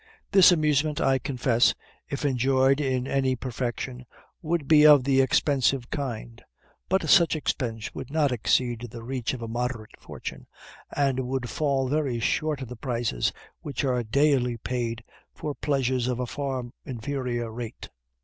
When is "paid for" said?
14.57-15.53